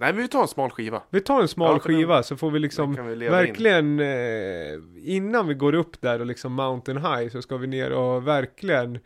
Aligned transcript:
Nej, 0.00 0.12
men 0.12 0.22
vi 0.22 0.28
tar 0.28 0.42
en 0.42 0.48
smal 0.48 0.70
skiva. 0.70 1.02
Vi 1.10 1.20
tar 1.20 1.40
en 1.40 1.48
smal 1.48 1.72
Ja, 1.74 1.80
för 1.80 1.88
den- 1.88 1.98
skiva 1.98 2.22
så 2.22 2.36
får 2.36 2.50
vi 2.50 2.58
liksom 2.58 3.06
vi 3.08 3.16
leva 3.16 3.40
in. 3.40 3.46
verkligen 3.46 4.00
eh, 4.00 5.14
innan 5.16 5.48
vi 5.48 5.54
går 5.54 5.74
upp 5.74 6.00
där 6.00 6.20
och 6.20 6.26
liksom 6.26 6.52
mountain 6.52 6.98
high 6.98 7.28
så 7.28 7.42
ska 7.42 7.56
vi 7.56 7.66
ner 7.66 7.90
och 7.92 8.26
verkligen 8.28 8.98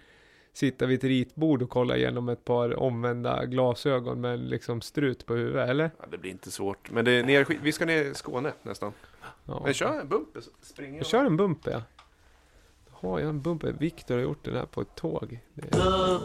sitta 0.55 0.87
vid 0.87 0.99
ett 0.99 1.05
ritbord 1.05 1.63
och 1.63 1.71
kolla 1.71 1.97
igenom 1.97 2.29
ett 2.29 2.45
par 2.45 2.79
omvända 2.79 3.45
glasögon 3.45 4.21
med 4.21 4.35
en 4.35 4.49
liksom 4.49 4.81
strut 4.81 5.27
på 5.27 5.35
huvudet, 5.35 5.69
eller? 5.69 5.91
Ja, 5.99 6.05
det 6.11 6.19
blir 6.19 6.31
inte 6.31 6.51
svårt. 6.51 6.91
Men 6.91 7.05
det 7.05 7.11
är 7.13 7.23
ner, 7.25 7.47
vi 7.63 7.73
ska 7.73 7.85
ner 7.85 8.05
i 8.05 8.15
Skåne 8.15 8.53
nästan. 8.63 8.93
Ja. 9.45 9.61
Men 9.65 9.75
kör 9.75 10.01
en 10.01 10.09
bumper 10.09 10.41
så 10.41 10.51
springer 10.61 10.93
Jag 10.93 11.01
jag. 11.01 11.07
kör 11.07 11.25
en 11.25 11.37
bumper 11.37 11.71
ja. 11.71 11.83
Har 13.03 13.19
jag 13.21 13.29
en 13.29 13.43
bumper? 13.43 13.73
Viktor 13.73 14.15
har 14.15 14.23
gjort 14.23 14.45
den 14.45 14.55
här 14.55 14.67
på 14.67 14.81
ett 14.81 14.95
tåg. 14.95 15.41
Det 15.55 15.75
är... 15.75 16.21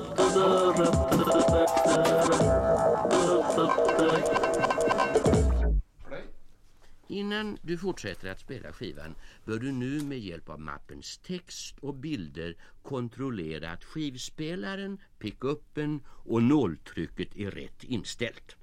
Innan 7.07 7.57
du 7.61 7.77
fortsätter 7.77 8.31
att 8.31 8.39
spela 8.39 8.71
skivan 8.71 9.15
bör 9.45 9.59
du 9.59 9.71
nu 9.71 10.03
med 10.03 10.19
hjälp 10.19 10.49
av 10.49 10.59
mappens 10.59 11.17
text 11.17 11.79
och 11.79 11.93
bilder 11.93 12.55
kontrollera 12.83 13.71
att 13.71 13.83
skivspelaren, 13.83 15.01
pickuppen 15.19 16.01
och 16.07 16.43
nåltrycket 16.43 17.35
är 17.35 17.51
rätt 17.51 17.83
inställt. 17.83 18.55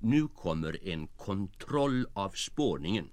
Nu 0.00 0.28
kommer 0.28 0.88
en 0.88 1.06
kontroll 1.06 2.06
av 2.12 2.30
spårningen 2.30 3.10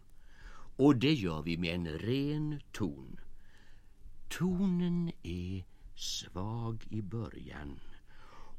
och 0.76 0.96
det 0.96 1.14
gör 1.14 1.42
vi 1.42 1.58
med 1.58 1.76
en 1.76 1.88
ren 1.88 2.62
ton. 2.72 3.20
Tonen 4.30 5.12
är 5.24 5.64
svag 5.96 6.88
i 6.90 7.02
början 7.02 7.80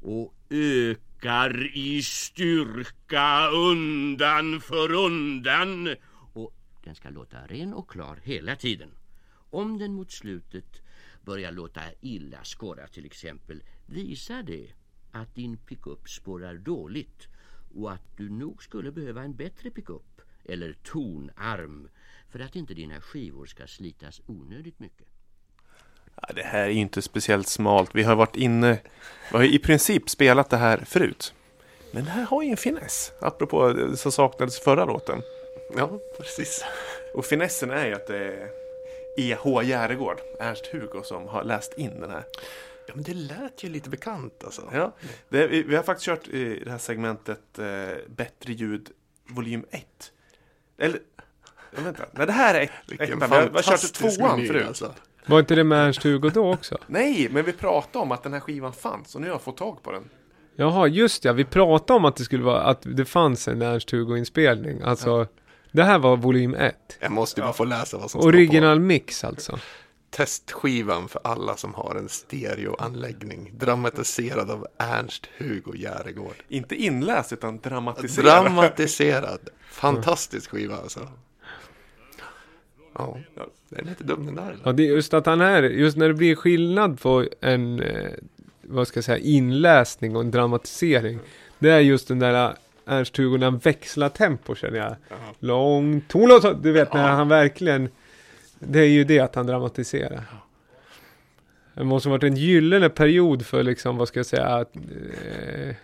och 0.01 0.35
ökar 0.49 1.77
i 1.77 2.03
styrka 2.03 3.47
undan 3.47 4.61
för 4.61 4.91
undan. 4.91 5.95
Och 6.33 6.53
den 6.83 6.95
ska 6.95 7.09
låta 7.09 7.47
ren 7.47 7.73
och 7.73 7.89
klar 7.89 8.19
hela 8.23 8.55
tiden. 8.55 8.89
Om 9.49 9.77
den 9.77 9.93
mot 9.93 10.11
slutet 10.11 10.81
börjar 11.21 11.51
låta 11.51 11.81
illa 12.01 12.43
skåra 12.43 12.87
till 12.87 13.05
exempel 13.05 13.63
visar 13.85 14.43
det 14.43 14.67
att 15.11 15.35
din 15.35 15.57
pickup 15.57 16.09
spårar 16.09 16.55
dåligt 16.55 17.27
och 17.75 17.91
att 17.91 18.17
du 18.17 18.29
nog 18.29 18.63
skulle 18.63 18.91
behöva 18.91 19.23
en 19.23 19.35
bättre 19.35 19.69
pickup 19.69 20.21
eller 20.45 20.73
tonarm 20.73 21.89
för 22.29 22.39
att 22.39 22.55
inte 22.55 22.73
dina 22.73 23.01
skivor 23.01 23.45
ska 23.45 23.67
slitas 23.67 24.21
onödigt 24.25 24.79
mycket. 24.79 25.07
Ja, 26.21 26.33
det 26.35 26.43
här 26.43 26.63
är 26.63 26.69
ju 26.69 26.79
inte 26.79 27.01
speciellt 27.01 27.47
smalt. 27.47 27.89
Vi 27.93 28.03
har 28.03 28.15
varit 28.15 28.35
inne, 28.35 28.79
vi 29.31 29.37
har 29.37 29.43
i 29.43 29.59
princip 29.59 30.09
spelat 30.09 30.49
det 30.49 30.57
här 30.57 30.77
förut. 30.77 31.33
Men 31.91 32.05
det 32.05 32.11
här 32.11 32.23
har 32.23 32.43
ju 32.43 32.49
en 32.49 32.57
finess. 32.57 33.11
Apropå 33.21 33.73
det 33.73 33.97
som 33.97 34.11
saknades 34.11 34.59
förra 34.59 34.85
låten. 34.85 35.21
Ja, 35.77 35.99
precis. 36.17 36.65
Och 37.13 37.25
finessen 37.25 37.71
är 37.71 37.85
ju 37.85 37.93
att 37.93 38.07
det 38.07 38.17
är 38.17 38.49
E.H. 39.17 39.63
Järegård, 39.63 40.17
Ernst-Hugo, 40.39 41.03
som 41.03 41.27
har 41.27 41.43
läst 41.43 41.73
in 41.77 41.99
den 41.99 42.09
här. 42.09 42.23
Ja, 42.87 42.93
men 42.95 43.03
det 43.03 43.13
lät 43.13 43.63
ju 43.63 43.69
lite 43.69 43.89
bekant 43.89 44.43
alltså. 44.43 44.69
Ja, 44.73 44.93
det, 45.29 45.47
vi, 45.47 45.63
vi 45.63 45.75
har 45.75 45.83
faktiskt 45.83 46.05
kört 46.05 46.27
i 46.27 46.59
det 46.63 46.71
här 46.71 46.77
segmentet 46.77 47.59
eh, 47.59 47.97
Bättre 48.07 48.53
ljud 48.53 48.91
volym 49.27 49.65
1. 49.71 50.11
Eller, 50.77 50.99
ja, 51.75 51.81
vänta, 51.83 52.03
nej 52.11 52.27
det 52.27 52.33
här 52.33 52.55
är 52.55 52.61
ett, 52.61 52.71
Vilken 52.87 53.17
ettan. 53.17 53.29
Vi 53.29 53.35
har, 53.35 53.43
vi 53.43 53.55
har 53.55 53.61
kört 53.61 53.93
tvåan 53.93 54.35
meny, 54.35 54.47
förut. 54.47 54.67
Alltså. 54.67 54.93
Var 55.25 55.39
inte 55.39 55.55
det 55.55 55.63
med 55.63 55.87
Ernst-Hugo 55.87 56.29
då 56.29 56.53
också? 56.53 56.77
Nej, 56.87 57.27
men 57.31 57.45
vi 57.45 57.53
pratade 57.53 58.03
om 58.03 58.11
att 58.11 58.23
den 58.23 58.33
här 58.33 58.39
skivan 58.39 58.73
fanns 58.73 59.15
och 59.15 59.21
nu 59.21 59.27
har 59.27 59.33
jag 59.33 59.41
fått 59.41 59.57
tag 59.57 59.83
på 59.83 59.91
den. 59.91 60.09
Jaha, 60.55 60.87
just 60.87 61.25
ja. 61.25 61.33
Vi 61.33 61.45
pratade 61.45 61.97
om 61.97 62.05
att 62.05 62.15
det 62.15 62.23
skulle 62.23 62.43
vara, 62.43 62.61
att 62.61 62.81
det 62.81 63.05
fanns 63.05 63.47
en 63.47 63.61
Ernst-Hugo-inspelning. 63.61 64.81
Alltså, 64.81 65.27
det 65.71 65.83
här 65.83 65.99
var 65.99 66.17
volym 66.17 66.55
1. 66.55 66.75
Jag 66.99 67.11
måste 67.11 67.41
bara 67.41 67.53
få 67.53 67.63
läsa 67.63 67.97
vad 67.97 68.11
som 68.11 68.21
står 68.21 68.29
Original 68.29 68.79
mix 68.79 69.23
alltså. 69.23 69.59
Testskivan 70.15 71.07
för 71.07 71.21
alla 71.23 71.57
som 71.57 71.73
har 71.73 71.95
en 71.95 72.09
stereoanläggning. 72.09 73.51
Dramatiserad 73.57 74.51
av 74.51 74.67
Ernst-Hugo 74.77 75.75
Järegård. 75.75 76.35
Inte 76.47 76.75
inläst 76.75 77.33
utan 77.33 77.59
dramatiserad. 77.59 78.45
Dramatiserad. 78.45 79.49
Fantastisk 79.69 80.49
skiva 80.49 80.75
alltså. 80.75 81.07
Ja, 82.95 83.17
den 83.69 83.85
är 83.85 83.89
inte 83.89 84.03
dum 84.03 84.25
den 84.25 84.35
där. 84.35 84.57
Ja, 84.63 84.71
det 84.71 84.83
är 84.83 84.87
just 84.87 85.13
att 85.13 85.25
han 85.25 85.41
är, 85.41 85.63
just 85.63 85.97
när 85.97 86.07
det 86.07 86.13
blir 86.13 86.35
skillnad 86.35 87.01
på 87.01 87.25
en, 87.41 87.79
eh, 87.79 88.11
vad 88.61 88.87
ska 88.87 88.97
jag 88.97 89.03
säga, 89.05 89.17
inläsning 89.17 90.15
och 90.15 90.21
en 90.21 90.31
dramatisering. 90.31 91.19
Det 91.59 91.69
är 91.69 91.79
just 91.79 92.07
den 92.07 92.19
där 92.19 92.45
eh, 92.45 92.53
Ernst-Hugo 92.85 93.37
när 93.37 93.45
han 93.45 93.57
växlar 93.57 94.09
tempo 94.09 94.55
känner 94.55 94.77
jag. 94.77 94.95
Lång 95.39 96.01
ton 96.01 96.31
och 96.31 96.41
så, 96.41 96.53
du 96.53 96.71
vet 96.71 96.93
när 96.93 97.11
han 97.11 97.27
verkligen, 97.27 97.89
det 98.59 98.79
är 98.79 98.87
ju 98.87 99.03
det 99.03 99.19
att 99.19 99.35
han 99.35 99.47
dramatiserar. 99.47 100.23
Det 101.73 101.83
måste 101.83 102.09
ha 102.09 102.11
varit 102.11 102.23
en 102.23 102.35
gyllene 102.35 102.89
period 102.89 103.45
för 103.45 103.63
liksom, 103.63 103.97
vad 103.97 104.07
ska 104.07 104.19
jag 104.19 104.25
säga, 104.25 104.45
att, 104.45 104.75
eh, 104.75 105.75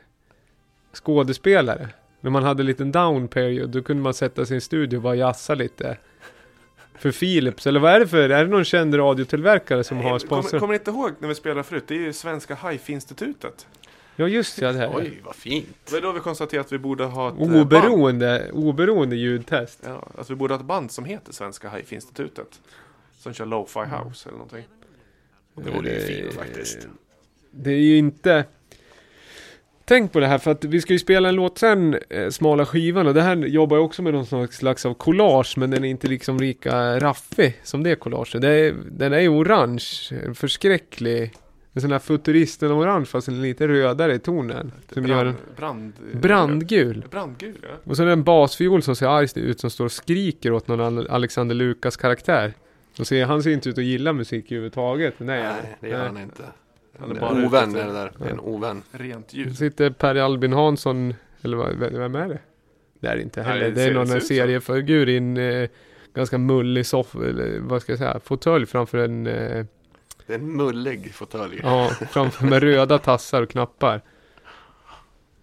skådespelare. 0.94 1.90
När 2.22 2.32
man 2.32 2.44
hade 2.44 2.62
en 2.62 2.66
liten 2.68 2.92
down 2.92 3.28
period, 3.28 3.70
då 3.70 3.82
kunde 3.82 4.04
man 4.04 4.14
sätta 4.14 4.46
sig 4.46 4.54
i 4.54 4.58
en 4.58 4.62
studio 4.62 4.98
och 4.98 5.04
bara 5.04 5.16
jassa 5.16 5.56
lite. 5.56 5.98
För 7.00 7.12
Philips, 7.12 7.68
eller 7.68 7.80
vad 7.80 7.92
är 7.92 8.00
det 8.00 8.08
för? 8.08 8.30
Är 8.30 8.46
det 8.46 8.52
någon 8.52 8.64
känd 8.66 8.98
radiotillverkare 8.98 9.84
som 9.84 9.98
har 9.98 10.04
Kommer, 10.04 10.20
sponsrat? 10.20 10.60
kommer 10.60 10.74
ni 10.74 10.80
inte 10.80 10.92
ihåg 10.92 11.12
när 11.20 11.28
vi 11.28 11.36
spelade 11.36 11.64
förut? 11.64 11.84
Det 11.88 11.96
är 11.96 12.00
ju 12.00 12.14
Svenska 12.14 12.56
Hifi-institutet. 12.56 13.68
Ja 14.20 14.28
just 14.28 14.62
ja, 14.62 14.72
det 14.72 14.78
här. 14.78 14.92
Oj, 14.96 15.22
vad 15.24 15.36
fint. 15.36 15.78
Det 15.86 15.94
var 15.94 16.02
då 16.02 16.12
vi 16.12 16.20
konstaterade 16.20 16.66
att 16.66 16.72
vi 16.72 16.78
borde 16.78 17.04
ha 17.04 17.28
ett 17.28 17.34
eh, 17.34 17.40
band. 17.40 17.56
Oberoende, 17.56 18.52
oberoende 18.54 19.16
ljudtest. 19.16 19.80
Ja, 19.86 20.08
att 20.18 20.30
vi 20.30 20.36
borde 20.36 20.54
ha 20.54 20.60
ett 20.60 20.66
band 20.66 20.92
som 20.92 21.06
heter 21.06 21.34
Svenska 21.34 21.70
Hifi-institutet. 21.70 22.62
Som 23.20 23.34
kör 23.34 23.46
Lo-Fi 23.46 23.80
House 23.80 24.30
eller 24.30 24.38
någonting. 24.38 24.64
Det 25.56 25.72
vore 25.72 25.90
ju 25.90 25.96
Eh, 25.96 26.06
fint 26.06 26.34
faktiskt. 26.34 26.88
Det 27.52 27.72
är 27.72 27.80
ju 27.80 27.98
inte... 27.98 28.46
Tänk 29.86 30.12
på 30.12 30.20
det 30.20 30.28
här 30.28 30.38
för 30.38 30.52
att 30.52 30.64
vi 30.64 30.82
ska 30.82 30.94
ju 30.94 31.00
spela 31.00 31.30
en 31.30 31.36
låt 31.36 31.58
sen, 31.58 31.98
eh, 32.10 32.30
Smala 32.30 32.66
skivan 32.66 33.08
och 33.08 33.14
det 33.14 33.22
här 33.22 33.36
jobbar 33.36 33.78
jag 33.78 33.86
också 33.86 34.02
med 34.02 34.14
någon 34.14 34.48
slags 34.48 34.86
av 34.86 34.94
collage 34.94 35.58
men 35.58 35.72
den 35.72 35.86
är 35.86 35.90
inte 35.90 36.08
liksom 36.08 36.38
lika 36.38 37.00
raffig 37.00 37.60
som 37.64 37.84
det 37.84 37.96
collaget. 37.96 38.42
Det 38.42 38.50
är, 38.50 38.76
den 38.92 39.14
är 39.14 39.20
ju 39.20 39.30
orange, 39.30 39.86
en 40.26 40.36
förskräcklig, 40.36 41.34
en 41.74 41.82
sån 41.82 41.92
här 41.92 42.00
futuristen 42.00 42.72
orange 42.72 43.06
fast 43.06 43.28
en 43.28 43.42
lite 43.42 43.68
rödare 43.68 44.14
i 44.14 44.20
tonen. 44.20 44.72
Som 44.94 45.06
gör 45.08 45.26
en 45.26 45.36
brand, 45.58 45.94
brandgul. 46.14 47.06
Brandgul, 47.12 47.56
ja. 47.62 47.68
Och 47.84 47.96
så 47.98 48.02
är 48.04 48.08
det 48.08 48.14
en 48.14 48.24
basfiol 48.24 48.82
som 48.84 48.96
ser 48.96 49.08
arg 49.08 49.28
ut 49.36 49.60
som 49.60 49.70
står 49.70 49.86
och 49.86 49.92
skriker 49.92 50.52
åt 50.52 50.68
någon 50.68 50.80
Al- 50.82 51.08
Alexander 51.10 51.56
Lukas 51.56 51.98
karaktär. 51.98 52.54
Och 53.00 53.08
ser, 53.08 53.26
han 53.26 53.44
ser 53.44 53.52
inte 53.52 53.70
ut 53.70 53.78
att 53.78 53.84
gilla 53.84 54.14
musik 54.14 54.46
överhuvudtaget. 54.46 55.14
Nej, 55.18 55.44
Nej, 55.44 55.78
det 55.80 55.90
gör 55.90 56.06
han 56.06 56.18
inte. 56.18 56.44
Han 57.00 57.10
är 57.12 57.16
En 57.16 57.22
bara 57.22 57.46
ovän 57.46 57.76
är 57.76 57.86
det 57.88 57.94
där. 57.94 58.12
Är 58.26 58.30
En 58.32 58.40
ovän. 58.40 58.82
Rent 58.92 59.32
Så 59.32 59.38
ljud. 59.38 59.58
sitter 59.58 59.90
Per 59.90 60.16
Albin 60.16 60.54
Hansson, 60.54 61.14
eller 61.42 61.58
vad, 61.58 61.76
vem 61.76 62.16
är 62.16 62.28
det? 62.28 62.40
Det 63.00 63.08
är 63.08 63.16
det 63.16 63.22
inte 63.22 63.42
Nej, 63.44 63.50
heller. 63.50 63.66
det 63.66 63.72
det 63.72 63.84
är 63.84 63.94
någon 63.94 64.22
seriefigur 64.22 65.10
i 65.10 65.18
en 65.18 65.38
eh, 65.38 65.70
ganska 66.14 66.38
mullig 66.38 66.86
soff, 66.86 67.16
eller 67.16 67.60
vad 67.60 67.82
ska 67.82 67.92
jag 67.92 68.00
säga, 68.00 68.20
fåtölj 68.24 68.66
framför 68.66 68.98
en, 68.98 69.28
eh, 69.28 69.66
Det 70.30 70.36
är 70.36 70.40
en 70.40 70.58
mullig 70.58 71.14
fåtölj. 71.14 71.60
ja, 71.64 71.90
framför 72.12 72.46
med 72.46 72.64
röda 72.64 72.98
tassar 72.98 73.42
och 73.42 73.50
knappar. 73.50 74.02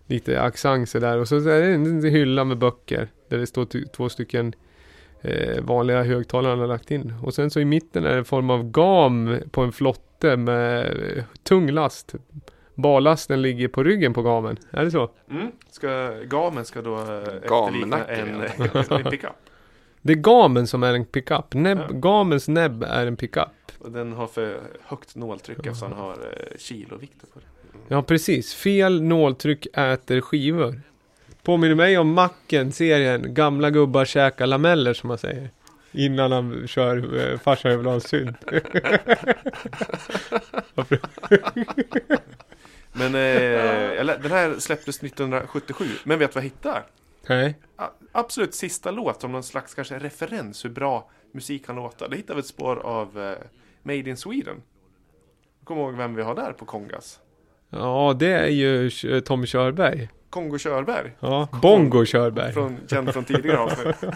Lite 0.07 0.41
accenter 0.41 1.01
där 1.01 1.19
och 1.19 1.29
så 1.29 1.37
är 1.37 1.61
det 1.61 1.75
en 1.75 2.03
hylla 2.05 2.45
med 2.45 2.59
böcker 2.59 3.09
där 3.29 3.39
det 3.39 3.47
står 3.47 3.93
två 3.93 4.09
stycken 4.09 4.55
eh, 5.21 5.63
vanliga 5.63 6.03
högtalare 6.03 6.51
han 6.51 6.59
har 6.59 6.67
lagt 6.67 6.91
in. 6.91 7.15
Och 7.23 7.35
sen 7.35 7.51
så 7.51 7.61
i 7.61 7.65
mitten 7.65 8.05
är 8.05 8.11
det 8.11 8.19
en 8.19 8.25
form 8.25 8.51
av 8.51 8.71
gam 8.71 9.39
på 9.51 9.63
en 9.63 9.73
flotte 9.73 10.37
med 10.37 10.87
eh, 10.87 11.25
tung 11.43 11.71
last. 11.71 12.15
Ballasten 12.75 13.43
ligger 13.43 13.69
på 13.69 13.83
ryggen 13.83 14.15
på 14.15 14.23
gamen. 14.23 14.57
Är 14.71 14.85
det 14.85 14.91
så? 14.91 15.11
Mm. 15.31 15.53
Ska, 15.71 16.11
gamen 16.25 16.65
ska 16.65 16.83
då 16.83 16.95
eh, 16.95 17.19
efterlikna 17.43 18.05
en, 18.05 18.43
en 19.05 19.11
pickup. 19.11 19.31
Det 20.03 20.13
är 20.13 20.17
gamen 20.17 20.67
som 20.67 20.83
är 20.83 20.95
en 20.95 21.05
pickup. 21.05 21.55
Näbb, 21.55 21.79
Ja. 21.79 21.87
Gamens 21.91 22.49
näbb 22.49 22.83
är 22.83 23.07
en 23.07 23.17
pickup. 23.17 23.49
Och 23.79 23.93
den 23.93 24.13
har 24.13 24.27
för 24.27 24.61
högt 24.83 25.17
nåltryck 25.17 25.59
eftersom 25.59 25.91
den 25.91 25.99
har 25.99 26.13
eh, 26.13 26.59
kilovikter 26.59 27.27
på 27.27 27.39
det. 27.39 27.45
Ja, 27.89 28.03
precis. 28.03 28.55
Fel 28.55 29.03
nåltryck 29.03 29.67
äter 29.73 30.21
skivor. 30.21 30.81
Påminner 31.43 31.75
mig 31.75 31.99
om 31.99 32.13
Macken-serien. 32.13 33.35
Gamla 33.35 33.71
gubbar 33.71 34.05
käkar 34.05 34.47
lameller 34.47 34.95
som 34.95 35.09
man 35.09 35.19
säger. 35.19 35.51
Innan 35.93 36.33
han 36.33 36.67
kör 36.69 37.19
eh, 37.33 37.39
farsan 37.39 37.71
jag 37.71 37.79
vill 37.79 37.87
ha 37.87 37.95
en 37.95 38.01
synt. 38.01 38.37
Men 42.93 43.15
eh, 43.15 44.07
den 44.23 44.31
här 44.31 44.59
släpptes 44.59 45.03
1977. 45.03 45.85
Men 46.05 46.19
vet 46.19 46.31
du 46.31 46.35
vad 46.35 46.45
jag 46.45 46.51
hittar? 46.51 46.87
Nej. 47.29 47.55
A- 47.77 47.91
Absolut 48.13 48.55
sista 48.55 48.91
låt 48.91 49.21
som 49.21 49.33
någon 49.33 49.43
slags 49.43 49.75
kanske 49.75 49.99
referens 49.99 50.65
hur 50.65 50.71
bra 50.71 51.11
musik 51.33 51.67
kan 51.67 51.77
låta. 51.77 52.09
Det 52.09 52.17
hittar 52.17 52.35
vi 52.35 52.41
ett 52.41 52.47
spår 52.47 52.77
av 52.77 53.21
eh, 53.23 53.37
Made 53.87 54.11
in 54.11 54.17
Sweden. 54.17 54.63
Kom 55.65 55.79
ihåg 55.79 55.95
vem 55.95 56.15
vi 56.15 56.23
har 56.23 56.35
där 56.35 56.53
på 56.53 56.65
Kongas? 56.65 57.21
Ja, 57.71 58.17
det 58.19 58.33
är 58.33 58.49
ju 58.49 58.91
Tommy 59.21 59.47
Körberg. 59.47 60.09
Kongo 60.31 60.59
Körberg. 60.59 61.13
Ja, 61.21 61.49
Bongo 61.63 62.05
Körberg. 62.05 62.53
Från, 62.53 62.79
känd 62.91 63.13
från 63.13 63.25
tidigare 63.25 63.59
avsnitt. 63.59 63.97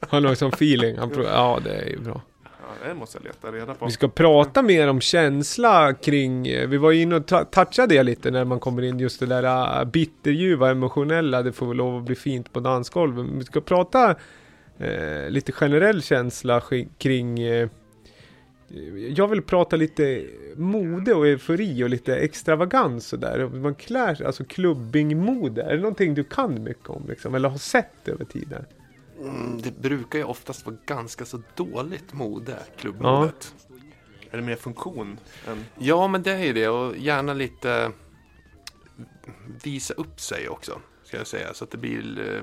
Han 0.00 0.24
har 0.24 0.34
sån 0.34 0.48
feeling. 0.48 0.98
Han 0.98 1.12
ja, 1.24 1.60
det 1.64 1.74
är 1.74 1.86
ju 1.86 1.98
bra. 1.98 2.22
Ja, 2.44 2.88
det 2.88 2.94
måste 2.94 3.18
jag 3.18 3.24
leta 3.24 3.52
reda 3.52 3.74
på. 3.74 3.86
Vi 3.86 3.92
ska 3.92 4.08
prata 4.08 4.62
mer 4.62 4.88
om 4.88 5.00
känsla 5.00 5.94
kring, 5.94 6.42
vi 6.42 6.76
var 6.76 6.92
inne 6.92 7.16
och 7.16 7.26
touchade 7.26 7.94
det 7.94 8.02
lite 8.02 8.30
när 8.30 8.44
man 8.44 8.60
kommer 8.60 8.82
in 8.82 8.98
just 8.98 9.20
det 9.20 9.26
där 9.26 9.80
äh, 9.80 9.84
bitterljuva, 9.84 10.70
emotionella, 10.70 11.42
det 11.42 11.52
får 11.52 11.66
väl 11.66 11.76
lov 11.76 11.96
att 11.96 12.04
bli 12.04 12.14
fint 12.14 12.52
på 12.52 12.60
dansgolvet. 12.60 13.26
Vi 13.32 13.44
ska 13.44 13.60
prata 13.60 14.10
eh, 14.78 15.30
lite 15.30 15.52
generell 15.52 16.02
känsla 16.02 16.62
kring 16.98 17.40
eh, 17.40 17.68
jag 19.08 19.28
vill 19.28 19.42
prata 19.42 19.76
lite 19.76 20.26
mode 20.56 21.14
och 21.14 21.26
eufori 21.26 21.84
och 21.84 21.88
lite 21.88 22.16
extravagans 22.16 23.06
sådär. 23.06 23.48
Man 23.48 23.74
klär 23.74 24.14
sig, 24.14 24.26
alltså 24.26 24.44
klubbingmode. 24.44 25.62
Är 25.62 25.74
det 25.74 25.80
någonting 25.80 26.14
du 26.14 26.24
kan 26.24 26.62
mycket 26.62 26.88
om 26.88 27.06
liksom? 27.08 27.34
Eller 27.34 27.48
har 27.48 27.58
sett 27.58 28.08
över 28.08 28.24
tiden? 28.24 28.64
Mm, 29.20 29.60
det 29.62 29.80
brukar 29.80 30.18
ju 30.18 30.24
oftast 30.24 30.66
vara 30.66 30.76
ganska 30.86 31.24
så 31.24 31.42
dåligt 31.54 32.12
mode, 32.12 32.56
klubbmodet. 32.76 33.54
Är 34.30 34.36
det 34.36 34.42
mer 34.42 34.56
funktion 34.56 35.18
än... 35.48 35.64
Ja. 35.78 36.08
men 36.08 36.22
det 36.22 36.32
är 36.32 36.44
ju 36.44 36.52
det 36.52 36.68
och 36.68 36.96
gärna 36.96 37.34
lite 37.34 37.92
visa 39.64 39.94
upp 39.94 40.20
sig 40.20 40.48
också, 40.48 40.80
ska 41.04 41.16
jag 41.16 41.26
säga. 41.26 41.54
Så 41.54 41.64
att 41.64 41.70
det 41.70 41.78
blir 41.78 42.34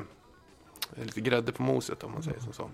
eh, 0.96 1.04
lite 1.06 1.22
grädde 1.22 1.52
på 1.52 1.64
moset 1.64 2.04
om 2.04 2.12
man 2.12 2.24
säger 2.24 2.40
som 2.40 2.54
så. 2.54 2.70